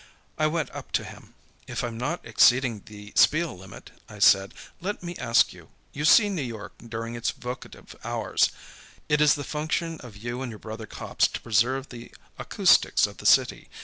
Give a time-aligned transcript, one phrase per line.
[0.35, 1.35] I went up to him.
[1.67, 5.69] "If I'm not exceeding the spiel limit," I said, "let me ask you.
[5.93, 8.49] You see New York during its vocative hours.
[9.07, 12.09] It is the function of you and your brother cops to preserve the
[12.39, 13.69] acoustics of the city.